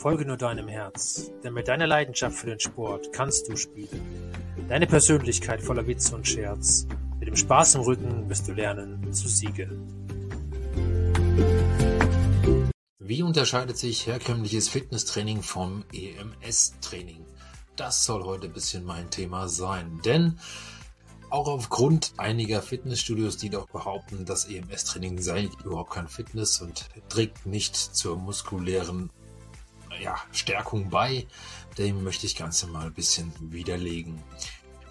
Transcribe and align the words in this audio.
Folge 0.00 0.24
nur 0.24 0.38
deinem 0.38 0.66
Herz, 0.66 1.30
denn 1.44 1.52
mit 1.52 1.68
deiner 1.68 1.86
Leidenschaft 1.86 2.34
für 2.34 2.46
den 2.46 2.58
Sport 2.58 3.12
kannst 3.12 3.50
du 3.50 3.56
spielen. 3.56 4.32
Deine 4.66 4.86
Persönlichkeit 4.86 5.60
voller 5.60 5.86
Witz 5.86 6.10
und 6.10 6.26
Scherz. 6.26 6.86
Mit 7.18 7.28
dem 7.28 7.36
Spaß 7.36 7.74
im 7.74 7.82
Rücken 7.82 8.26
wirst 8.30 8.48
du 8.48 8.54
lernen 8.54 9.12
zu 9.12 9.28
siegen. 9.28 9.86
Wie 12.98 13.22
unterscheidet 13.22 13.76
sich 13.76 14.06
herkömmliches 14.06 14.70
Fitnesstraining 14.70 15.42
vom 15.42 15.84
EMS-Training? 15.92 17.26
Das 17.76 18.06
soll 18.06 18.24
heute 18.24 18.46
ein 18.46 18.54
bisschen 18.54 18.84
mein 18.84 19.10
Thema 19.10 19.50
sein, 19.50 20.00
denn 20.06 20.38
auch 21.28 21.46
aufgrund 21.46 22.14
einiger 22.16 22.62
Fitnessstudios, 22.62 23.36
die 23.36 23.50
doch 23.50 23.68
behaupten, 23.68 24.24
das 24.24 24.46
EMS-Training 24.46 25.20
sei 25.20 25.50
überhaupt 25.62 25.90
kein 25.90 26.08
Fitness 26.08 26.62
und 26.62 26.88
trägt 27.10 27.44
nicht 27.44 27.76
zur 27.76 28.16
muskulären 28.16 29.10
ja, 30.00 30.16
Stärkung 30.32 30.90
bei, 30.90 31.26
dem 31.78 32.02
möchte 32.02 32.26
ich 32.26 32.36
Ganze 32.36 32.66
mal 32.66 32.86
ein 32.86 32.94
bisschen 32.94 33.32
widerlegen. 33.40 34.22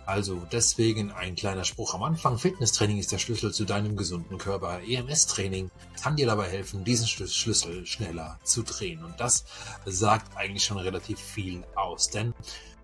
Also 0.05 0.41
deswegen 0.51 1.11
ein 1.11 1.35
kleiner 1.35 1.65
Spruch 1.65 1.93
am 1.93 2.01
Anfang. 2.01 2.39
Fitnesstraining 2.39 2.97
ist 2.97 3.11
der 3.11 3.19
Schlüssel 3.19 3.53
zu 3.53 3.63
deinem 3.63 3.95
gesunden 3.95 4.39
Körper. 4.39 4.81
EMS-Training 4.81 5.69
kann 6.01 6.15
dir 6.15 6.25
dabei 6.25 6.49
helfen, 6.49 6.83
diesen 6.83 7.05
Schlüssel 7.05 7.85
schneller 7.85 8.39
zu 8.43 8.63
drehen. 8.63 9.03
Und 9.03 9.19
das 9.19 9.45
sagt 9.85 10.35
eigentlich 10.35 10.63
schon 10.63 10.79
relativ 10.79 11.19
viel 11.19 11.63
aus. 11.75 12.09
Denn 12.09 12.33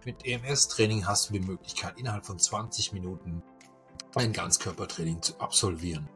mit 0.06 0.24
EMS-Training 0.24 1.08
hast 1.08 1.30
du 1.30 1.34
die 1.34 1.40
Möglichkeit, 1.40 1.98
innerhalb 1.98 2.28
von 2.28 2.38
20 2.38 2.94
Minuten 2.94 3.42
ein 4.14 4.32
Ganzkörpertraining 4.32 5.24
zu 5.24 5.40
absolvieren. 5.40 6.08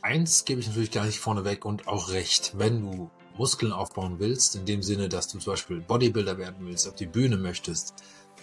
Eins 0.00 0.44
gebe 0.44 0.60
ich 0.60 0.66
natürlich 0.66 0.90
gar 0.90 1.06
nicht 1.06 1.20
vorneweg 1.20 1.64
und 1.64 1.86
auch 1.86 2.08
recht. 2.08 2.58
Wenn 2.58 2.80
du 2.80 3.10
Muskeln 3.36 3.72
aufbauen 3.72 4.18
willst, 4.18 4.56
in 4.56 4.66
dem 4.66 4.82
Sinne, 4.82 5.08
dass 5.08 5.28
du 5.28 5.38
zum 5.38 5.52
Beispiel 5.52 5.80
Bodybuilder 5.80 6.38
werden 6.38 6.66
willst, 6.66 6.88
auf 6.88 6.94
die 6.94 7.06
Bühne 7.06 7.36
möchtest, 7.36 7.94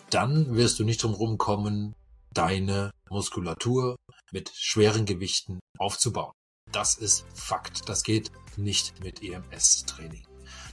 dann 0.10 0.56
wirst 0.56 0.80
du 0.80 0.84
nicht 0.84 1.04
drum 1.04 1.38
kommen, 1.38 1.94
deine 2.34 2.92
Muskulatur 3.10 3.96
mit 4.32 4.52
schweren 4.54 5.06
Gewichten 5.06 5.60
aufzubauen. 5.78 6.34
Das 6.72 6.96
ist 6.96 7.26
Fakt. 7.34 7.90
Das 7.90 8.04
geht 8.04 8.32
nicht 8.58 9.04
mit 9.04 9.24
EMS-Training. 9.24 10.26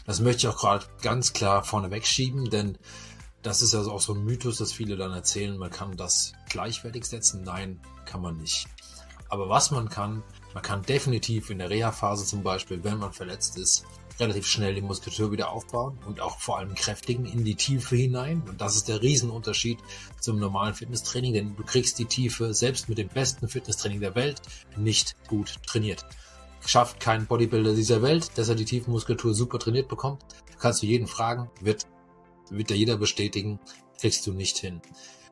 Das 0.05 0.21
möchte 0.21 0.47
ich 0.47 0.49
auch 0.49 0.59
gerade 0.59 0.87
ganz 1.03 1.33
klar 1.33 1.65
vorneweg 1.65 2.07
schieben, 2.07 2.51
denn 2.51 2.79
das 3.43 3.63
ist 3.63 3.75
also 3.75 3.93
auch 3.93 4.01
so 4.01 4.15
ein 4.15 4.25
Mythos, 4.25 4.59
dass 4.59 4.73
viele 4.73 4.97
dann 4.97 5.13
erzählen, 5.13 5.57
man 5.57 5.71
kann 5.71 5.97
das 5.97 6.33
gleichwertig 6.49 7.05
setzen. 7.05 7.43
Nein, 7.43 7.81
kann 8.05 8.21
man 8.21 8.37
nicht. 8.37 8.67
Aber 9.29 9.49
was 9.49 9.71
man 9.71 9.89
kann, 9.89 10.23
man 10.55 10.63
kann 10.63 10.83
definitiv 10.83 11.51
in 11.51 11.59
der 11.59 11.71
Reha-Phase 11.71 12.25
zum 12.25 12.43
Beispiel, 12.43 12.85
wenn 12.85 12.99
man 12.99 13.13
verletzt 13.13 13.59
ist, 13.59 13.85
relativ 14.19 14.47
schnell 14.47 14.75
die 14.75 14.81
Muskulatur 14.81 15.33
wieder 15.33 15.51
aufbauen 15.51 15.99
und 16.07 16.21
auch 16.21 16.39
vor 16.39 16.59
allem 16.59 16.75
kräftigen 16.75 17.27
in 17.27 17.45
die 17.45 17.55
Tiefe 17.55 17.97
hinein. 17.97 18.43
Und 18.49 18.61
das 18.61 18.77
ist 18.77 18.89
der 18.89 19.03
Riesenunterschied 19.03 19.79
zum 20.21 20.39
normalen 20.39 20.75
Fitnesstraining, 20.75 21.33
denn 21.33 21.57
du 21.57 21.65
kriegst 21.65 21.99
die 21.99 22.07
Tiefe 22.07 22.55
selbst 22.55 22.89
mit 22.89 22.99
dem 22.99 23.09
besten 23.09 23.49
Fitnesstraining 23.49 24.01
der 24.01 24.15
Welt 24.15 24.41
nicht 24.77 25.17
gut 25.29 25.57
trainiert. 25.67 26.05
Schafft 26.65 26.99
kein 27.01 27.27
Bodybuilder 27.27 27.75
dieser 27.75 28.03
Welt, 28.03 28.31
dass 28.37 28.49
er 28.49 28.55
die 28.55 28.65
Tiefenmuskulatur 28.65 29.35
super 29.35 29.59
trainiert 29.59 29.89
bekommt. 29.89 30.23
Kannst 30.59 30.83
du 30.83 30.87
jeden 30.87 31.07
fragen, 31.07 31.51
wird 31.61 31.87
wird 32.51 32.71
ja 32.71 32.77
jeder 32.77 32.97
bestätigen, 32.97 33.59
kriegst 34.01 34.27
du 34.27 34.33
nicht 34.33 34.59
hin. 34.59 34.81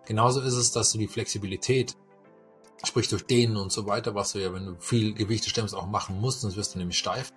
Genauso 0.07 0.41
ist 0.41 0.55
es, 0.55 0.73
dass 0.73 0.93
du 0.93 0.99
die 0.99 1.09
Flexibilität, 1.09 1.97
sprich 2.85 3.09
durch 3.09 3.25
Dehnen 3.25 3.57
und 3.57 3.73
so 3.73 3.87
weiter, 3.87 4.15
was 4.15 4.33
du 4.33 4.41
ja, 4.41 4.53
wenn 4.53 4.67
du 4.67 4.77
viel 4.79 5.15
Gewichte 5.15 5.49
stemmst, 5.49 5.75
auch 5.75 5.87
machen 5.87 6.21
musst, 6.21 6.41
sonst 6.41 6.57
wirst 6.57 6.75
du 6.75 6.79
nämlich 6.79 6.99
steif. 6.99 7.33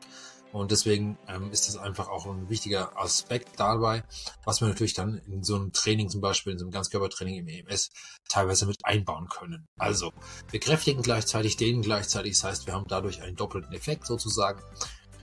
Und 0.51 0.71
deswegen 0.71 1.17
ähm, 1.27 1.51
ist 1.51 1.67
das 1.67 1.77
einfach 1.77 2.07
auch 2.07 2.25
ein 2.25 2.49
wichtiger 2.49 2.97
Aspekt 2.97 3.59
dabei, 3.59 4.03
was 4.45 4.61
wir 4.61 4.67
natürlich 4.67 4.93
dann 4.93 5.21
in 5.27 5.43
so 5.43 5.55
einem 5.55 5.73
Training, 5.73 6.09
zum 6.09 6.21
Beispiel 6.21 6.53
in 6.53 6.59
so 6.59 6.65
einem 6.65 6.71
Ganzkörpertraining 6.71 7.35
im 7.35 7.47
EMS, 7.47 7.91
teilweise 8.29 8.65
mit 8.65 8.85
einbauen 8.85 9.27
können. 9.27 9.67
Also, 9.77 10.13
wir 10.49 10.59
kräftigen 10.59 11.01
gleichzeitig, 11.01 11.57
dehnen 11.57 11.81
gleichzeitig, 11.81 12.33
das 12.33 12.43
heißt, 12.43 12.67
wir 12.67 12.73
haben 12.73 12.85
dadurch 12.87 13.21
einen 13.21 13.35
doppelten 13.35 13.73
Effekt 13.73 14.05
sozusagen, 14.07 14.61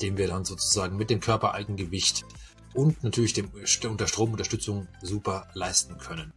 den 0.02 0.16
wir 0.16 0.28
dann 0.28 0.44
sozusagen 0.44 0.96
mit 0.96 1.10
dem 1.10 1.20
Körpereigengewicht 1.20 2.24
und 2.74 3.02
natürlich 3.02 3.32
dem, 3.32 3.50
unter 3.88 4.06
Stromunterstützung 4.06 4.88
super 5.00 5.48
leisten 5.54 5.96
können. 5.98 6.32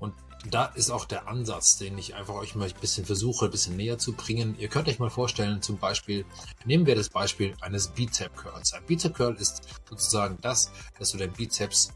Und 0.00 0.14
da 0.50 0.66
ist 0.66 0.90
auch 0.90 1.04
der 1.04 1.28
Ansatz, 1.28 1.78
den 1.78 1.96
ich 1.98 2.14
einfach 2.14 2.34
euch 2.34 2.54
mal 2.54 2.68
ein 2.68 2.80
bisschen 2.80 3.04
versuche, 3.04 3.46
ein 3.46 3.50
bisschen 3.50 3.76
näher 3.76 3.98
zu 3.98 4.12
bringen. 4.12 4.56
Ihr 4.58 4.68
könnt 4.68 4.88
euch 4.88 4.98
mal 4.98 5.10
vorstellen, 5.10 5.62
zum 5.62 5.78
Beispiel, 5.78 6.24
nehmen 6.64 6.86
wir 6.86 6.94
das 6.94 7.08
Beispiel 7.08 7.54
eines 7.60 7.88
Bizep 7.88 8.36
Curls. 8.36 8.72
Ein 8.72 8.84
Bizep 8.84 9.14
Curl 9.14 9.36
ist 9.36 9.62
sozusagen 9.88 10.38
das, 10.40 10.70
dass 10.98 11.10
du 11.10 11.18
deinen 11.18 11.32
Bizeps 11.32 11.92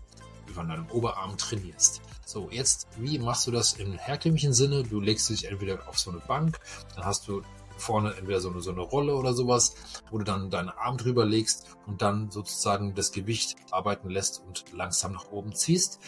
von 0.54 0.68
deinem 0.68 0.88
Oberarm 0.90 1.36
trainierst. 1.36 2.00
So, 2.24 2.48
jetzt, 2.50 2.86
wie 2.96 3.18
machst 3.18 3.46
du 3.46 3.50
das 3.50 3.74
im 3.74 3.92
herkömmlichen 3.92 4.52
Sinne? 4.52 4.82
Du 4.84 5.00
legst 5.00 5.28
dich 5.28 5.44
entweder 5.46 5.88
auf 5.88 5.98
so 5.98 6.10
eine 6.10 6.20
Bank, 6.20 6.58
dann 6.94 7.04
hast 7.04 7.28
du 7.28 7.42
vorne 7.76 8.14
entweder 8.16 8.40
so 8.40 8.50
eine, 8.50 8.60
so 8.60 8.70
eine 8.70 8.80
Rolle 8.80 9.14
oder 9.14 9.32
sowas, 9.32 9.74
wo 10.10 10.18
du 10.18 10.24
dann 10.24 10.50
deinen 10.50 10.68
Arm 10.70 10.96
drüber 10.96 11.24
legst 11.24 11.76
und 11.86 12.02
dann 12.02 12.30
sozusagen 12.30 12.94
das 12.94 13.12
Gewicht 13.12 13.56
arbeiten 13.70 14.10
lässt 14.10 14.42
und 14.46 14.72
langsam 14.72 15.12
nach 15.12 15.30
oben 15.30 15.54
ziehst. 15.54 16.00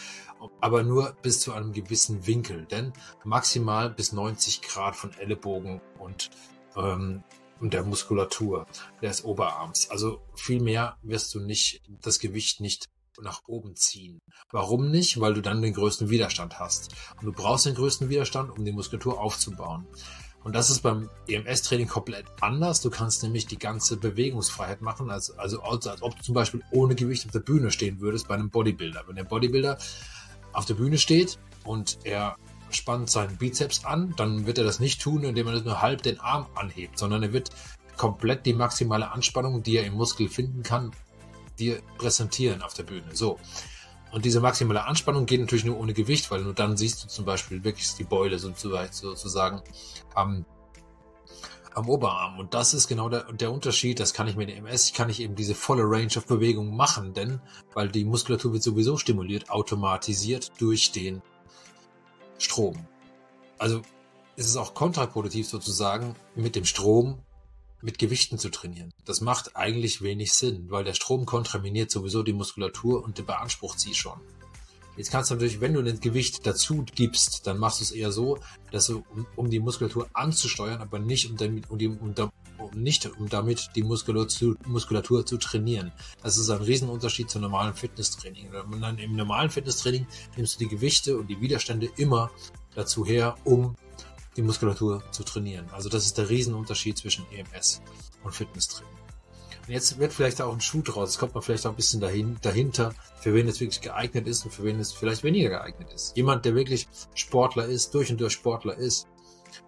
Aber 0.60 0.82
nur 0.82 1.16
bis 1.22 1.40
zu 1.40 1.52
einem 1.52 1.72
gewissen 1.72 2.26
Winkel, 2.26 2.64
denn 2.66 2.92
maximal 3.24 3.90
bis 3.90 4.12
90 4.12 4.62
Grad 4.62 4.94
von 4.94 5.12
Ellenbogen 5.14 5.80
und, 5.98 6.30
ähm, 6.76 7.24
der 7.60 7.82
Muskulatur 7.82 8.66
des 9.02 9.24
Oberarms. 9.24 9.90
Also 9.90 10.20
viel 10.34 10.60
mehr 10.60 10.96
wirst 11.02 11.34
du 11.34 11.40
nicht, 11.40 11.82
das 12.02 12.20
Gewicht 12.20 12.60
nicht 12.60 12.86
nach 13.20 13.42
oben 13.46 13.76
ziehen. 13.76 14.20
Warum 14.50 14.90
nicht? 14.90 15.20
Weil 15.20 15.34
du 15.34 15.42
dann 15.42 15.62
den 15.62 15.74
größten 15.74 16.10
Widerstand 16.10 16.58
hast. 16.58 16.94
Und 17.16 17.26
du 17.26 17.32
brauchst 17.32 17.66
den 17.66 17.74
größten 17.74 18.08
Widerstand, 18.08 18.50
um 18.56 18.64
die 18.64 18.72
Muskulatur 18.72 19.20
aufzubauen. 19.20 19.86
Und 20.44 20.54
das 20.54 20.70
ist 20.70 20.80
beim 20.80 21.10
EMS-Training 21.26 21.88
komplett 21.88 22.26
anders. 22.40 22.80
Du 22.80 22.90
kannst 22.90 23.22
nämlich 23.22 23.46
die 23.46 23.58
ganze 23.58 23.96
Bewegungsfreiheit 23.96 24.80
machen, 24.80 25.10
also, 25.10 25.34
also 25.36 25.60
als 25.62 26.02
ob 26.02 26.16
du 26.16 26.22
zum 26.22 26.34
Beispiel 26.34 26.62
ohne 26.70 26.94
Gewicht 26.94 27.26
auf 27.26 27.32
der 27.32 27.40
Bühne 27.40 27.70
stehen 27.70 28.00
würdest 28.00 28.28
bei 28.28 28.34
einem 28.34 28.50
Bodybuilder. 28.50 29.04
Wenn 29.06 29.16
der 29.16 29.24
Bodybuilder 29.24 29.78
auf 30.52 30.64
der 30.64 30.74
Bühne 30.74 30.98
steht 30.98 31.38
und 31.64 31.98
er 32.04 32.36
spannt 32.70 33.10
seinen 33.10 33.36
Bizeps 33.36 33.84
an, 33.84 34.14
dann 34.16 34.46
wird 34.46 34.58
er 34.58 34.64
das 34.64 34.80
nicht 34.80 35.00
tun, 35.00 35.24
indem 35.24 35.48
er 35.48 35.60
nur 35.60 35.82
halb 35.82 36.02
den 36.02 36.20
Arm 36.20 36.46
anhebt, 36.54 36.98
sondern 36.98 37.22
er 37.22 37.32
wird 37.32 37.50
komplett 37.96 38.46
die 38.46 38.54
maximale 38.54 39.10
Anspannung, 39.10 39.62
die 39.62 39.76
er 39.76 39.84
im 39.84 39.94
Muskel 39.94 40.28
finden 40.28 40.62
kann, 40.62 40.92
dir 41.58 41.82
präsentieren 41.98 42.62
auf 42.62 42.74
der 42.74 42.84
Bühne. 42.84 43.14
So. 43.14 43.38
Und 44.10 44.24
diese 44.24 44.40
maximale 44.40 44.84
Anspannung 44.84 45.26
geht 45.26 45.40
natürlich 45.40 45.64
nur 45.64 45.78
ohne 45.78 45.92
Gewicht, 45.92 46.30
weil 46.30 46.42
nur 46.42 46.54
dann 46.54 46.76
siehst 46.76 47.04
du 47.04 47.08
zum 47.08 47.24
Beispiel 47.24 47.62
wirklich 47.64 47.94
die 47.94 48.04
Beule 48.04 48.38
sozusagen 48.38 49.62
am, 50.14 50.46
am 51.74 51.88
Oberarm. 51.88 52.38
Und 52.38 52.54
das 52.54 52.72
ist 52.72 52.88
genau 52.88 53.08
der, 53.08 53.30
der 53.32 53.52
Unterschied. 53.52 54.00
Das 54.00 54.14
kann 54.14 54.26
ich 54.26 54.36
mit 54.36 54.48
dem 54.48 54.66
MS, 54.66 54.92
kann 54.94 55.10
ich 55.10 55.20
eben 55.20 55.34
diese 55.34 55.54
volle 55.54 55.82
Range 55.84 56.12
of 56.16 56.26
Bewegung 56.26 56.74
machen, 56.74 57.12
denn, 57.12 57.40
weil 57.74 57.88
die 57.88 58.04
Muskulatur 58.04 58.52
wird 58.54 58.62
sowieso 58.62 58.96
stimuliert, 58.96 59.50
automatisiert 59.50 60.52
durch 60.58 60.92
den 60.92 61.22
Strom. 62.38 62.86
Also, 63.58 63.82
ist 64.36 64.46
es 64.46 64.56
auch 64.56 64.72
kontraproduktiv 64.72 65.48
sozusagen, 65.48 66.14
mit 66.36 66.54
dem 66.54 66.64
Strom 66.64 67.18
mit 67.82 67.98
Gewichten 67.98 68.38
zu 68.38 68.50
trainieren. 68.50 68.92
Das 69.04 69.20
macht 69.20 69.56
eigentlich 69.56 70.02
wenig 70.02 70.32
Sinn, 70.32 70.66
weil 70.68 70.84
der 70.84 70.94
Strom 70.94 71.26
kontraminiert 71.26 71.90
sowieso 71.90 72.22
die 72.22 72.32
Muskulatur 72.32 73.04
und 73.04 73.24
beansprucht 73.26 73.78
sie 73.78 73.94
schon. 73.94 74.20
Jetzt 74.98 75.12
kannst 75.12 75.30
du 75.30 75.34
natürlich, 75.34 75.60
wenn 75.60 75.74
du 75.74 75.80
ein 75.80 76.00
Gewicht 76.00 76.44
dazu 76.44 76.84
gibst, 76.96 77.46
dann 77.46 77.58
machst 77.58 77.78
du 77.78 77.84
es 77.84 77.92
eher 77.92 78.10
so, 78.10 78.40
dass 78.72 78.88
du, 78.88 79.04
um, 79.14 79.26
um 79.36 79.48
die 79.48 79.60
Muskulatur 79.60 80.08
anzusteuern, 80.12 80.80
aber 80.80 80.98
nicht 80.98 81.30
um, 81.30 81.36
damit, 81.36 81.70
um, 81.70 81.78
die, 81.78 81.86
um, 81.86 82.12
um 82.58 82.70
nicht 82.74 83.06
um 83.06 83.28
damit 83.28 83.70
die 83.76 83.84
Muskulatur 83.84 84.56
Muskulatur 84.66 85.24
zu 85.24 85.36
trainieren. 85.36 85.92
Das 86.20 86.36
ist 86.36 86.50
ein 86.50 86.62
Riesenunterschied 86.62 87.30
zum 87.30 87.42
normalen 87.42 87.74
Fitnesstraining. 87.74 88.48
Im 88.98 89.14
normalen 89.14 89.50
Fitnesstraining 89.50 90.04
nimmst 90.36 90.56
du 90.56 90.64
die 90.64 90.68
Gewichte 90.68 91.16
und 91.16 91.28
die 91.28 91.40
Widerstände 91.40 91.88
immer 91.96 92.32
dazu 92.74 93.06
her, 93.06 93.36
um 93.44 93.76
die 94.38 94.42
Muskulatur 94.42 95.02
zu 95.10 95.24
trainieren. 95.24 95.66
Also 95.72 95.88
das 95.88 96.06
ist 96.06 96.16
der 96.16 96.30
Riesenunterschied 96.30 96.96
zwischen 96.96 97.26
EMS 97.32 97.82
und 98.22 98.32
Fitnesstraining. 98.32 98.92
Und 99.66 99.74
jetzt 99.74 99.98
wird 99.98 100.12
vielleicht 100.12 100.40
auch 100.40 100.52
ein 100.52 100.60
Schuh 100.60 100.80
draus. 100.80 101.10
Es 101.10 101.18
kommt 101.18 101.34
man 101.34 101.42
vielleicht 101.42 101.66
auch 101.66 101.70
ein 101.70 101.76
bisschen 101.76 102.00
dahin, 102.00 102.38
dahinter, 102.40 102.94
für 103.20 103.34
wen 103.34 103.48
es 103.48 103.60
wirklich 103.60 103.80
geeignet 103.80 104.26
ist 104.28 104.44
und 104.44 104.52
für 104.52 104.62
wen 104.62 104.78
es 104.78 104.92
vielleicht 104.92 105.24
weniger 105.24 105.50
geeignet 105.50 105.92
ist. 105.92 106.16
Jemand, 106.16 106.44
der 106.44 106.54
wirklich 106.54 106.88
Sportler 107.14 107.66
ist, 107.66 107.94
durch 107.94 108.10
und 108.10 108.20
durch 108.20 108.32
Sportler 108.32 108.76
ist, 108.76 109.08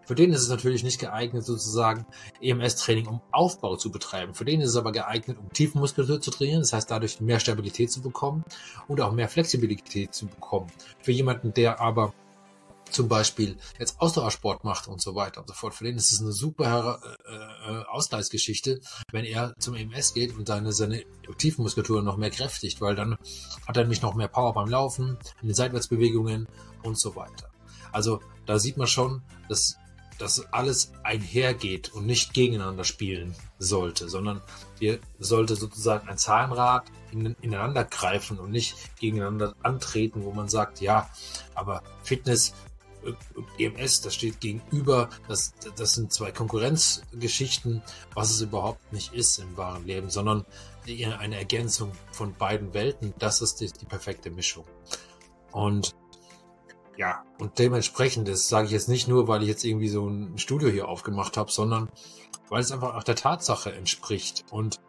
für 0.06 0.14
den 0.14 0.32
ist 0.32 0.42
es 0.42 0.48
natürlich 0.48 0.84
nicht 0.84 1.00
geeignet, 1.00 1.44
sozusagen 1.44 2.06
EMS-Training 2.40 3.06
um 3.06 3.20
Aufbau 3.32 3.76
zu 3.76 3.90
betreiben. 3.90 4.34
Für 4.34 4.44
den 4.44 4.60
ist 4.60 4.70
es 4.70 4.76
aber 4.76 4.92
geeignet, 4.92 5.38
um 5.38 5.52
Tiefenmuskulatur 5.52 6.20
zu 6.20 6.30
trainieren, 6.30 6.60
das 6.60 6.72
heißt 6.72 6.90
dadurch 6.90 7.20
mehr 7.20 7.40
Stabilität 7.40 7.90
zu 7.90 8.00
bekommen 8.02 8.44
und 8.88 9.00
auch 9.00 9.12
mehr 9.12 9.28
Flexibilität 9.28 10.14
zu 10.14 10.26
bekommen. 10.26 10.68
Für 11.02 11.12
jemanden, 11.12 11.52
der 11.54 11.80
aber 11.80 12.14
zum 12.90 13.08
Beispiel 13.08 13.56
jetzt 13.78 14.00
Ausdauersport 14.00 14.64
macht 14.64 14.88
und 14.88 15.00
so 15.00 15.14
weiter 15.14 15.40
und 15.40 15.48
so 15.48 15.54
fort. 15.54 15.74
Für 15.74 15.84
den 15.84 15.96
ist 15.96 16.12
es 16.12 16.20
eine 16.20 16.32
super 16.32 17.00
äh, 17.26 17.32
äh, 17.32 17.84
Ausgleichsgeschichte, 17.86 18.80
wenn 19.12 19.24
er 19.24 19.54
zum 19.58 19.74
EMS 19.74 20.14
geht 20.14 20.36
und 20.36 20.46
seine, 20.46 20.72
seine 20.72 21.04
Tiefenmuskulatur 21.38 22.02
noch 22.02 22.16
mehr 22.16 22.30
kräftigt, 22.30 22.80
weil 22.80 22.94
dann 22.94 23.16
hat 23.66 23.76
er 23.76 23.82
nämlich 23.82 24.02
noch 24.02 24.14
mehr 24.14 24.28
Power 24.28 24.54
beim 24.54 24.68
Laufen, 24.68 25.18
in 25.42 25.48
den 25.48 25.54
Seitwärtsbewegungen 25.54 26.48
und 26.82 26.98
so 26.98 27.16
weiter. 27.16 27.50
Also 27.92 28.20
da 28.46 28.58
sieht 28.58 28.76
man 28.76 28.86
schon, 28.86 29.22
dass 29.48 29.76
dass 30.20 30.52
alles 30.52 30.92
einhergeht 31.02 31.92
und 31.94 32.04
nicht 32.04 32.34
gegeneinander 32.34 32.84
spielen 32.84 33.34
sollte, 33.58 34.08
sondern 34.08 34.42
wir 34.78 35.00
sollte 35.18 35.56
sozusagen 35.56 36.08
ein 36.08 36.18
Zahnrad 36.18 36.84
in, 37.10 37.34
ineinander 37.40 37.84
greifen 37.84 38.38
und 38.38 38.50
nicht 38.50 38.76
gegeneinander 38.98 39.54
antreten, 39.62 40.22
wo 40.24 40.32
man 40.32 40.48
sagt, 40.48 40.80
ja, 40.82 41.08
aber 41.54 41.82
Fitness 42.02 42.52
EMS, 43.58 44.00
das 44.00 44.14
steht 44.14 44.40
gegenüber, 44.40 45.08
das, 45.28 45.52
das 45.76 45.94
sind 45.94 46.12
zwei 46.12 46.32
Konkurrenzgeschichten, 46.32 47.82
was 48.14 48.30
es 48.30 48.40
überhaupt 48.40 48.92
nicht 48.92 49.12
ist 49.14 49.38
im 49.38 49.56
wahren 49.56 49.86
Leben, 49.86 50.10
sondern 50.10 50.44
eine 50.86 51.36
Ergänzung 51.36 51.92
von 52.12 52.34
beiden 52.34 52.74
Welten. 52.74 53.14
Das 53.18 53.42
ist 53.42 53.60
die, 53.60 53.70
die 53.70 53.86
perfekte 53.86 54.30
Mischung. 54.30 54.64
Und 55.52 55.94
ja, 56.96 57.24
und 57.38 57.58
dementsprechend, 57.58 58.28
das 58.28 58.48
sage 58.48 58.66
ich 58.66 58.72
jetzt 58.72 58.88
nicht 58.88 59.08
nur, 59.08 59.26
weil 59.28 59.42
ich 59.42 59.48
jetzt 59.48 59.64
irgendwie 59.64 59.88
so 59.88 60.06
ein 60.06 60.36
Studio 60.38 60.68
hier 60.68 60.88
aufgemacht 60.88 61.36
habe, 61.36 61.50
sondern 61.50 61.88
weil 62.48 62.60
es 62.60 62.72
einfach 62.72 62.94
auch 62.94 63.04
der 63.04 63.16
Tatsache 63.16 63.72
entspricht. 63.72 64.44
Und 64.50 64.80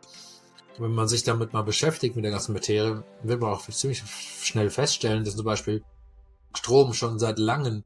wenn 0.77 0.93
man 0.93 1.07
sich 1.07 1.23
damit 1.23 1.53
mal 1.53 1.61
beschäftigt 1.61 2.15
mit 2.15 2.25
der 2.25 2.31
ganzen 2.31 2.53
Materie, 2.53 3.03
wird 3.23 3.41
man 3.41 3.51
auch 3.51 3.65
ziemlich 3.67 4.03
schnell 4.41 4.69
feststellen, 4.69 5.23
dass 5.23 5.35
zum 5.35 5.45
Beispiel 5.45 5.83
Strom 6.55 6.93
schon 6.93 7.19
seit 7.19 7.39
langen 7.39 7.83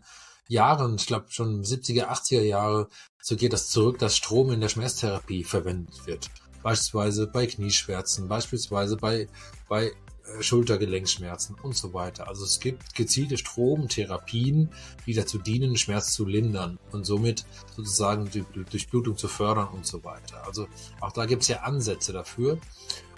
Jahren, 0.48 0.96
ich 0.96 1.08
glaube 1.08 1.26
schon 1.30 1.64
70er, 1.64 2.08
80er 2.08 2.42
Jahre, 2.42 2.88
so 3.22 3.36
geht 3.36 3.54
das 3.54 3.70
zurück, 3.70 4.00
dass 4.00 4.16
Strom 4.16 4.52
in 4.52 4.62
der 4.62 4.70
Schmerztherapie 4.70 5.44
verwendet 5.44 6.06
wird. 6.06 6.30
Beispielsweise 6.62 7.28
bei 7.28 7.48
Knieschmerzen, 7.48 8.28
beispielsweise 8.28 8.98
bei, 8.98 9.28
bei 9.68 9.88
äh, 9.88 10.44
Schultergelenkschmerzen 10.44 11.56
und 11.62 11.76
so 11.76 11.94
weiter. 11.94 12.28
Also 12.28 12.44
es 12.44 12.60
gibt 12.60 12.94
gezielte 12.96 13.38
Stromtherapien, 13.38 14.70
die 15.06 15.14
dazu 15.14 15.38
dienen, 15.38 15.78
Schmerz 15.78 16.14
zu 16.14 16.26
lindern 16.26 16.80
und 16.92 17.06
somit 17.06 17.46
sozusagen 17.76 18.30
die 18.30 18.46
Durchblutung 18.70 19.18
zu 19.18 19.28
fördern 19.28 19.70
und 19.70 19.86
so 19.86 20.04
weiter. 20.04 20.46
Also 20.46 20.68
auch 21.02 21.12
da 21.12 21.26
gibt 21.26 21.44
es 21.44 21.48
ja 21.48 21.62
Ansätze 21.62 22.14
dafür 22.14 22.60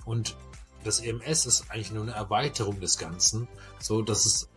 und 0.05 0.37
das 0.83 0.99
EMS 0.99 1.45
ist 1.45 1.69
eigentlich 1.69 1.91
nur 1.91 2.03
eine 2.03 2.13
Erweiterung 2.13 2.79
des 2.79 2.97
Ganzen, 2.97 3.47
so 3.79 4.01
dass 4.01 4.25
es 4.25 4.49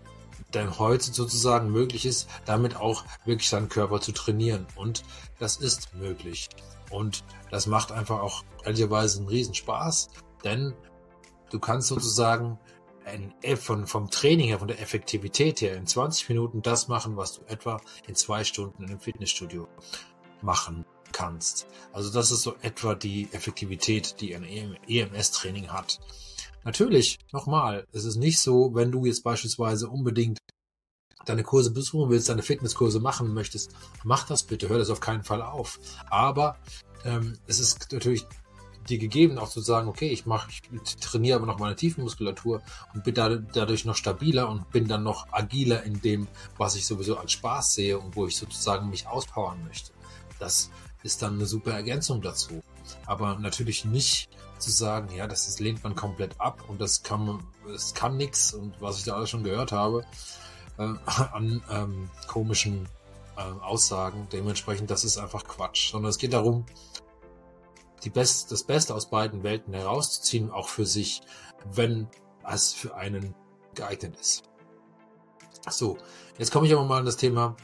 dann 0.50 0.79
heute 0.79 1.12
sozusagen 1.12 1.70
möglich 1.70 2.06
ist, 2.06 2.29
damit 2.44 2.76
auch 2.76 3.05
wirklich 3.25 3.49
seinen 3.49 3.69
Körper 3.69 4.00
zu 4.00 4.12
trainieren. 4.12 4.67
Und 4.76 5.02
das 5.38 5.56
ist 5.56 5.94
möglich. 5.94 6.49
Und 6.91 7.25
das 7.50 7.67
macht 7.67 7.93
einfach 7.93 8.20
auch 8.20 8.44
ehrlicherweise 8.64 9.19
einen 9.19 9.29
Riesenspaß, 9.29 10.08
denn 10.44 10.75
Du 11.50 11.58
kannst 11.58 11.88
sozusagen 11.88 12.58
ein, 13.05 13.35
von, 13.56 13.87
vom 13.87 14.11
Training 14.11 14.49
her, 14.49 14.61
von 14.61 14.69
der 14.69 14.81
Effektivität 14.81 15.61
her 15.61 15.76
in 15.76 15.87
20 15.87 16.29
Minuten 16.29 16.62
das 16.62 16.88
machen, 16.88 17.17
was 17.17 17.35
du 17.35 17.43
etwa 17.47 17.81
in 18.06 18.14
zwei 18.14 18.44
Stunden 18.44 18.85
in 18.85 18.91
einem 18.91 19.00
Fitnessstudio 19.00 19.69
machen 20.43 20.85
kannst. 21.12 21.67
Also 21.93 22.12
das 22.12 22.31
ist 22.31 22.43
so 22.43 22.55
etwa 22.62 22.94
die 22.94 23.29
Effektivität, 23.32 24.20
die 24.20 24.35
ein 24.37 24.44
EMS-Training 24.44 25.69
hat. 25.69 25.99
Natürlich, 26.62 27.19
nochmal, 27.32 27.87
es 27.91 28.05
ist 28.05 28.17
nicht 28.17 28.38
so, 28.38 28.75
wenn 28.75 28.93
du 28.93 29.06
jetzt 29.06 29.25
beispielsweise 29.25 29.88
unbedingt 29.88 30.38
deine 31.25 31.43
Kurse 31.43 31.70
besuchen 31.70 32.11
willst, 32.11 32.28
deine 32.28 32.43
Fitnesskurse 32.43 33.00
machen 33.00 33.32
möchtest, 33.34 33.72
mach 34.05 34.26
das 34.26 34.43
bitte, 34.43 34.69
hör 34.69 34.78
das 34.78 34.90
auf 34.90 35.00
keinen 35.00 35.25
Fall 35.25 35.43
auf. 35.43 35.78
Aber 36.08 36.56
ähm, 37.05 37.38
es 37.46 37.61
ist 37.61 37.93
natürlich 37.93 38.26
dir 38.88 38.99
gegeben, 38.99 39.38
auch 39.38 39.49
zu 39.49 39.61
sagen, 39.61 39.88
okay, 39.88 40.08
ich 40.08 40.26
mache, 40.26 40.50
ich 40.50 40.96
trainiere 40.96 41.37
aber 41.37 41.46
noch 41.46 41.58
meine 41.58 41.76
Tiefenmuskulatur 41.76 42.62
und 42.94 43.05
bin 43.05 43.14
da, 43.14 43.28
dadurch 43.37 43.84
noch 43.84 43.94
stabiler 43.94 44.49
und 44.49 44.70
bin 44.70 44.88
dann 44.88 45.02
noch 45.02 45.32
agiler 45.32 45.82
in 45.82 46.00
dem, 46.00 46.28
was 46.56 46.76
ich 46.76 46.87
sowieso 46.87 47.19
als 47.19 47.32
Spaß 47.32 47.75
sehe 47.75 47.99
und 47.99 48.16
wo 48.16 48.26
ich 48.26 48.37
sozusagen 48.37 48.90
mich 48.90 49.06
auspowern 49.06 49.62
möchte. 49.64 49.93
Das 50.38 50.70
ist 51.02 51.23
dann 51.23 51.34
eine 51.34 51.46
super 51.46 51.73
Ergänzung 51.73 52.23
dazu. 52.23 52.62
Aber 53.06 53.38
natürlich 53.38 53.84
nicht 53.84 54.28
zu 54.58 54.70
sagen, 54.70 55.14
ja, 55.14 55.26
das, 55.26 55.46
das 55.46 55.61
lehnt 55.61 55.84
man 55.84 55.94
komplett 55.94 56.40
ab 56.40 56.64
und 56.69 56.81
das 56.81 57.02
kann, 57.02 57.43
das 57.66 57.94
kann 57.94 58.16
nix 58.16 58.52
und 58.52 58.81
was 58.81 58.99
ich 58.99 59.05
da 59.05 59.14
alles 59.14 59.31
schon 59.31 59.44
gehört 59.44 59.73
habe 59.73 60.05
äh, 60.78 60.94
an 61.06 61.62
ähm, 61.70 62.11
komischen 62.26 62.88
äh, 63.37 63.40
Aussagen. 63.40 64.28
Dementsprechend, 64.32 64.90
das 64.90 65.05
ist 65.05 65.19
einfach 65.19 65.44
Quatsch. 65.44 65.90
Sondern 65.90 66.11
es 66.11 66.19
geht 66.19 66.32
darum, 66.32 66.67
die 68.05 68.11
Best, 68.11 68.50
das 68.50 68.64
Beste 68.64 68.94
aus 68.94 69.11
beiden 69.11 69.43
Welten 69.43 69.75
herauszuziehen, 69.75 70.50
auch 70.50 70.69
für 70.69 70.87
sich, 70.87 71.22
wenn 71.72 72.08
es 72.49 72.72
für 72.72 72.94
einen 72.94 73.34
geeignet 73.75 74.19
ist. 74.19 74.44
So, 75.69 75.99
jetzt 76.38 76.50
komme 76.50 76.67
ich 76.67 76.73
aber 76.73 76.84
mal 76.84 76.99
an 76.99 77.05
das 77.05 77.16
Thema 77.19 77.56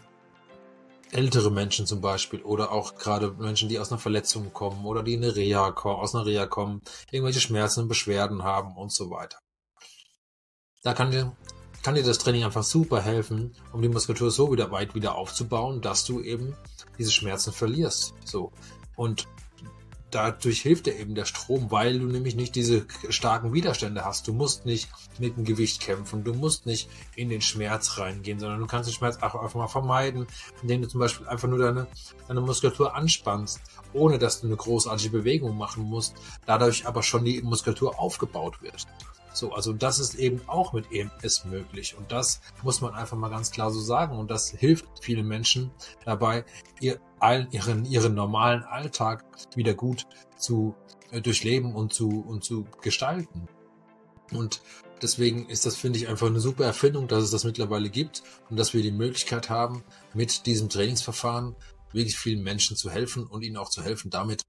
ältere 1.12 1.50
Menschen 1.50 1.87
zum 1.87 2.00
Beispiel 2.00 2.43
oder 2.43 2.73
auch 2.73 2.97
gerade 2.97 3.32
Menschen, 3.32 3.69
die 3.69 3.79
aus 3.79 3.91
einer 3.91 4.00
Verletzung 4.00 4.52
kommen 4.52 4.85
oder 4.85 5.02
die 5.02 5.14
in 5.14 5.23
eine 5.23 5.37
Reha 5.37 5.70
kommen, 5.73 6.00
aus 6.00 6.14
einer 6.14 6.26
Reha 6.26 6.47
kommen, 6.47 6.82
irgendwelche 7.11 7.41
Schmerzen 7.41 7.82
und 7.82 7.88
Beschwerden 7.88 8.43
haben 8.43 8.76
und 8.76 8.93
so 8.93 9.11
weiter. 9.11 9.38
Da 10.82 10.94
kann 10.94 11.12
kann 11.82 11.94
dir 11.94 12.02
das 12.02 12.19
Training 12.19 12.44
einfach 12.44 12.64
super 12.64 13.00
helfen, 13.00 13.55
um 13.73 13.82
die 13.82 13.88
Muskulatur 13.88 14.31
so 14.31 14.52
wieder 14.52 14.70
weit 14.70 14.94
wieder 14.94 15.14
aufzubauen, 15.14 15.81
dass 15.81 16.05
du 16.05 16.20
eben 16.20 16.55
diese 16.99 17.11
Schmerzen 17.11 17.52
verlierst. 17.52 18.14
So. 18.25 18.52
Und 18.96 19.26
dadurch 20.11 20.62
hilft 20.62 20.87
dir 20.87 20.99
eben 20.99 21.14
der 21.14 21.25
Strom, 21.25 21.70
weil 21.70 21.99
du 21.99 22.06
nämlich 22.06 22.37
nicht 22.37 22.55
diese 22.55 22.87
starken 23.08 23.52
Widerstände 23.52 24.05
hast. 24.05 24.26
Du 24.26 24.32
musst 24.32 24.64
nicht 24.64 24.88
mit 25.19 25.37
dem 25.37 25.44
Gewicht 25.44 25.81
kämpfen, 25.81 26.25
du 26.25 26.32
musst 26.32 26.67
nicht 26.67 26.88
in 27.17 27.28
den 27.28 27.40
Schmerz 27.40 27.99
reingehen, 27.99 28.38
sondern 28.38 28.61
du 28.61 28.67
kannst 28.67 28.88
den 28.88 28.94
Schmerz 28.94 29.19
auch 29.23 29.34
einfach 29.34 29.58
mal 29.58 29.69
vermeiden, 29.69 30.26
indem 30.62 30.82
du 30.82 30.88
zum 30.88 31.00
Beispiel 31.00 31.26
einfach 31.26 31.49
nur 31.49 31.58
deine, 31.58 31.87
deine 32.28 32.40
Muskulatur 32.40 32.94
anspannst, 32.94 33.61
ohne 33.93 34.19
dass 34.19 34.40
du 34.40 34.46
eine 34.46 34.56
großartige 34.56 35.19
Bewegung 35.19 35.56
machen 35.56 35.84
musst, 35.84 36.14
dadurch 36.46 36.87
aber 36.87 37.02
schon 37.02 37.25
die 37.25 37.43
Muskulatur 37.43 37.99
aufgebaut 37.99 38.62
wird. 38.62 38.87
So, 39.37 39.53
also 39.53 39.73
das 39.73 39.99
ist 39.99 40.15
eben 40.15 40.41
auch 40.47 40.73
mit 40.73 40.91
EMS 40.91 41.44
möglich. 41.44 41.94
Und 41.97 42.11
das 42.11 42.41
muss 42.62 42.81
man 42.81 42.94
einfach 42.94 43.17
mal 43.17 43.29
ganz 43.29 43.50
klar 43.50 43.71
so 43.71 43.81
sagen. 43.81 44.19
Und 44.19 44.31
das 44.31 44.50
hilft 44.50 44.87
vielen 45.00 45.27
Menschen 45.27 45.71
dabei, 46.05 46.44
ihr, 46.81 46.99
ihren, 47.50 47.85
ihren 47.85 48.15
normalen 48.15 48.62
Alltag 48.62 49.25
wieder 49.55 49.75
gut 49.75 50.06
zu 50.38 50.75
äh, 51.11 51.21
durchleben 51.21 51.75
und 51.75 51.93
zu, 51.93 52.09
und 52.09 52.45
zu 52.45 52.66
gestalten. 52.81 53.47
Und 54.33 54.62
deswegen 55.02 55.49
ist 55.49 55.66
das, 55.66 55.76
finde 55.76 55.99
ich, 55.99 56.09
einfach 56.09 56.28
eine 56.28 56.40
super 56.40 56.64
Erfindung, 56.64 57.07
dass 57.07 57.23
es 57.23 57.31
das 57.31 57.45
mittlerweile 57.45 57.90
gibt 57.90 58.23
und 58.49 58.57
dass 58.57 58.73
wir 58.73 58.83
die 58.83 58.90
Möglichkeit 58.90 59.50
haben, 59.50 59.85
mit 60.14 60.47
diesem 60.47 60.69
Trainingsverfahren 60.69 61.55
wirklich 61.93 62.16
vielen 62.16 62.43
Menschen 62.43 62.76
zu 62.76 62.90
helfen 62.90 63.26
und 63.26 63.43
ihnen 63.43 63.57
auch 63.57 63.71
zu 63.71 63.83
helfen 63.83 64.11
damit, 64.11 64.43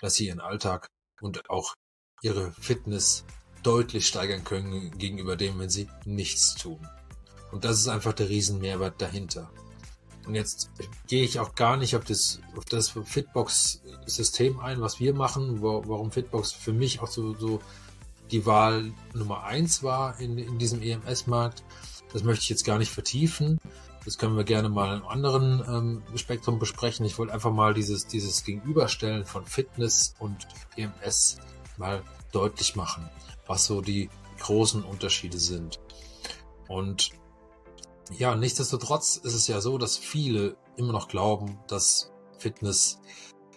dass 0.00 0.14
sie 0.14 0.28
ihren 0.28 0.40
Alltag 0.40 0.88
und 1.20 1.50
auch 1.50 1.74
ihre 2.22 2.52
Fitness 2.52 3.24
deutlich 3.62 4.06
steigern 4.06 4.44
können 4.44 4.96
gegenüber 4.98 5.36
dem, 5.36 5.58
wenn 5.58 5.70
sie 5.70 5.88
nichts 6.04 6.54
tun. 6.54 6.78
Und 7.52 7.64
das 7.64 7.78
ist 7.78 7.88
einfach 7.88 8.12
der 8.12 8.28
Riesenmehrwert 8.28 9.00
dahinter. 9.00 9.50
Und 10.26 10.34
jetzt 10.34 10.70
gehe 11.06 11.24
ich 11.24 11.40
auch 11.40 11.54
gar 11.54 11.78
nicht 11.78 11.96
auf 11.96 12.04
das, 12.04 12.40
auf 12.54 12.66
das 12.66 12.90
Fitbox-System 12.90 14.60
ein, 14.60 14.80
was 14.80 15.00
wir 15.00 15.14
machen, 15.14 15.62
wo, 15.62 15.82
warum 15.86 16.10
Fitbox 16.12 16.52
für 16.52 16.74
mich 16.74 17.00
auch 17.00 17.06
so, 17.06 17.34
so 17.34 17.62
die 18.30 18.44
Wahl 18.44 18.92
Nummer 19.14 19.44
eins 19.44 19.82
war 19.82 20.20
in, 20.20 20.36
in 20.36 20.58
diesem 20.58 20.82
EMS-Markt. 20.82 21.62
Das 22.12 22.24
möchte 22.24 22.42
ich 22.42 22.50
jetzt 22.50 22.66
gar 22.66 22.78
nicht 22.78 22.92
vertiefen. 22.92 23.58
Das 24.04 24.18
können 24.18 24.36
wir 24.36 24.44
gerne 24.44 24.68
mal 24.68 24.98
im 24.98 25.06
anderen 25.06 25.62
ähm, 25.66 26.18
Spektrum 26.18 26.58
besprechen. 26.58 27.06
Ich 27.06 27.18
wollte 27.18 27.32
einfach 27.32 27.52
mal 27.52 27.72
dieses, 27.72 28.06
dieses 28.06 28.44
Gegenüberstellen 28.44 29.24
von 29.24 29.46
Fitness 29.46 30.14
und 30.18 30.46
EMS 30.76 31.38
mal 31.78 32.02
deutlich 32.32 32.76
machen 32.76 33.08
was 33.48 33.64
so 33.64 33.80
die 33.80 34.08
großen 34.38 34.84
Unterschiede 34.84 35.38
sind. 35.38 35.80
Und 36.68 37.10
ja, 38.16 38.36
nichtsdestotrotz 38.36 39.16
ist 39.16 39.34
es 39.34 39.48
ja 39.48 39.60
so, 39.60 39.78
dass 39.78 39.96
viele 39.96 40.56
immer 40.76 40.92
noch 40.92 41.08
glauben, 41.08 41.58
dass 41.66 42.12
Fitness 42.38 43.00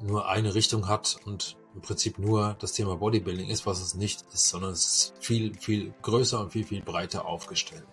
nur 0.02 0.28
eine 0.28 0.56
Richtung 0.56 0.88
hat 0.88 1.18
und 1.26 1.58
im 1.76 1.82
Prinzip 1.82 2.20
nur 2.20 2.56
das 2.60 2.74
Thema 2.74 2.98
Bodybuilding 2.98 3.50
ist, 3.50 3.66
was 3.66 3.80
es 3.82 3.94
nicht 3.94 4.26
ist, 4.34 4.50
sondern 4.50 4.72
es 4.72 4.86
ist 4.86 5.14
viel, 5.20 5.54
viel 5.56 5.94
größer 6.02 6.40
und 6.40 6.52
viel, 6.52 6.66
viel 6.66 6.82
breiter 6.82 7.26
aufgestellt. 7.26 7.86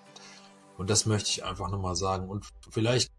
Und 0.78 0.90
das 0.90 1.06
möchte 1.06 1.30
ich 1.30 1.44
einfach 1.44 1.70
nochmal 1.70 1.96
sagen. 1.96 2.28
Und 2.28 2.46
vielleicht 2.70 3.12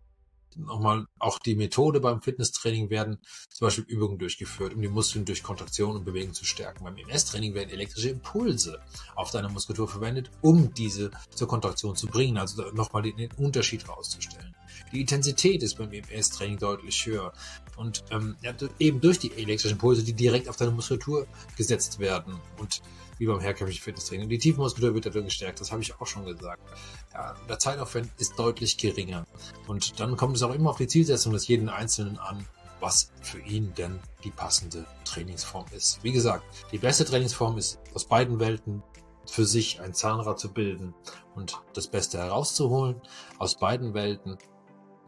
nochmal 0.58 1.06
auch 1.20 1.40
die 1.40 1.56
Methode 1.56 2.00
beim 2.00 2.22
Fitnesstraining 2.22 2.90
werden 2.90 3.20
zum 3.50 3.68
Beispiel 3.68 3.86
Übungen 3.86 4.18
durchgeführt, 4.18 4.74
um 4.74 4.82
die 4.82 4.88
Muskeln 4.88 5.26
durch 5.26 5.44
Kontraktion 5.44 5.96
und 5.96 6.06
Bewegung 6.06 6.34
zu 6.34 6.46
stärken. 6.46 6.84
Beim 6.84 6.98
EMS-Training 6.98 7.54
werden 7.54 7.70
elektrische 7.70 8.10
Impulse 8.10 8.82
auf 9.16 9.32
deiner 9.32 9.50
Muskulatur 9.50 9.88
verwendet, 9.88 10.32
um 10.42 10.74
diese 10.74 11.12
zur 11.34 11.48
Kontraktion 11.48 11.96
zu 11.96 12.08
bringen, 12.08 12.38
also 12.38 12.72
nochmal 12.72 13.04
den, 13.04 13.30
Unterschied 13.38 13.88
rauszustellen. 13.88 14.56
Die 14.92 15.02
Intensität 15.02 15.62
ist 15.62 15.78
beim 15.78 15.92
EMS-Training 15.92 16.58
deutlich 16.58 17.06
höher 17.06 17.34
Und 17.80 18.04
ähm, 18.12 18.36
ja, 18.42 18.54
eben 18.78 19.00
durch 19.00 19.20
die 19.20 19.32
elektrischen 19.32 19.78
Pulse, 19.78 20.04
die 20.04 20.14
direkt 20.14 20.50
auf 20.50 20.58
deine 20.58 20.72
Muskulatur 20.72 21.26
gesetzt 21.56 22.00
werden. 22.00 22.36
Und 22.58 22.82
wie 23.20 23.26
beim 23.26 23.40
herkömmlichen 23.40 23.82
Fitnesstraining. 23.82 24.30
Die 24.30 24.38
Tiefmuskulatur 24.38 24.96
wird 24.96 25.06
dadurch 25.06 25.26
gestärkt, 25.26 25.60
das 25.60 25.72
habe 25.72 25.82
ich 25.82 26.00
auch 26.00 26.08
schon 26.08 26.26
gesagt. 26.26 26.62
Ja, 27.14 27.36
der 27.48 27.60
Zeitaufwand 27.60 28.10
ist 28.18 28.38
deutlich 28.38 28.78
geringer. 28.78 29.26
Und 29.68 30.00
dann 30.00 30.18
kommt 30.18 30.36
es 30.36 30.44
auch 30.44 30.54
immer 30.54 30.72
auf 30.72 30.78
die 30.78 30.88
Zielsetzung 30.88 31.34
des 31.34 31.48
jeden 31.48 31.70
Einzelnen 31.70 32.18
an, 32.18 32.46
was 32.80 33.12
für 33.22 33.40
ihn 33.40 33.74
denn 33.76 34.00
die 34.24 34.32
passende 34.32 34.86
Trainingsform 35.04 35.66
ist. 35.72 36.02
Wie 36.02 36.12
gesagt, 36.12 36.44
die 36.72 36.78
beste 36.78 37.06
Trainingsform 37.06 37.58
ist 37.58 37.80
aus 37.94 38.08
beiden 38.08 38.40
Welten 38.40 38.84
für 39.26 39.46
sich 39.46 39.80
ein 39.82 39.94
Zahnrad 39.94 40.40
zu 40.40 40.52
bilden 40.52 40.94
und 41.36 41.62
das 41.74 41.88
Beste 41.88 42.18
herauszuholen 42.18 43.02
aus 43.38 43.58
beiden 43.58 43.94
Welten. 43.94 44.38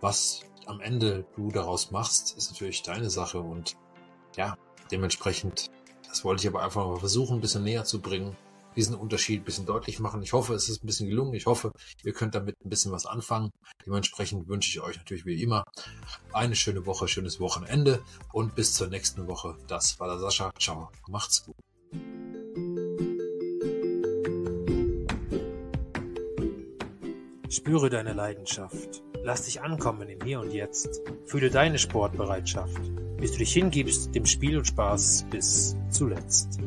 Was 0.02 0.42
am 0.68 0.82
Ende 0.82 1.26
du 1.36 1.50
daraus 1.52 1.92
machst, 1.92 2.38
ist 2.38 2.52
natürlich 2.52 2.84
deine 2.84 3.10
Sache 3.10 3.40
und 3.40 3.76
ja, 4.36 4.58
dementsprechend 4.92 5.70
das 6.12 6.26
wollte 6.26 6.42
ich 6.42 6.50
aber 6.50 6.62
einfach 6.62 6.86
mal 6.86 7.00
versuchen, 7.00 7.38
ein 7.38 7.42
bisschen 7.42 7.64
näher 7.64 7.86
zu 7.86 8.02
bringen, 8.02 8.36
diesen 8.76 8.96
Unterschied 8.96 9.42
ein 9.42 9.46
bisschen 9.46 9.66
deutlich 9.66 10.02
machen. 10.02 10.22
Ich 10.22 10.34
hoffe, 10.34 10.54
es 10.54 10.68
ist 10.68 10.84
ein 10.84 10.86
bisschen 10.86 11.08
gelungen. 11.08 11.34
Ich 11.34 11.46
hoffe, 11.46 11.72
ihr 12.04 12.12
könnt 12.12 12.36
damit 12.36 12.58
ein 12.66 12.70
bisschen 12.70 12.92
was 12.92 13.06
anfangen. 13.06 13.50
Dementsprechend 13.86 14.50
wünsche 14.50 14.70
ich 14.70 14.82
euch 14.82 14.98
natürlich 14.98 15.26
wie 15.26 15.42
immer 15.42 15.64
eine 16.34 16.56
schöne 16.58 16.86
Woche, 16.86 17.08
schönes 17.08 17.40
Wochenende 17.40 18.04
und 18.34 18.56
bis 18.56 18.74
zur 18.74 18.88
nächsten 18.88 19.26
Woche. 19.28 19.56
Das 19.70 20.02
war 20.02 20.10
der 20.10 20.20
Sascha. 20.20 20.52
Ciao. 20.60 20.92
Macht's 21.08 21.46
gut. 21.46 21.56
Spüre 27.50 27.90
deine 27.90 28.12
Leidenschaft. 28.12 29.02
Lass 29.24 29.44
dich 29.44 29.62
ankommen 29.62 30.10
im 30.10 30.20
Hier 30.26 30.40
und 30.40 30.52
Jetzt. 30.52 31.02
Fühle 31.26 31.50
deine 31.50 31.78
Sportbereitschaft 31.78 32.82
bis 33.22 33.34
du 33.34 33.38
dich 33.38 33.54
hingibst 33.54 34.14
dem 34.16 34.26
Spiel 34.26 34.58
und 34.58 34.66
Spaß 34.66 35.28
bis 35.30 35.78
zuletzt. 35.90 36.60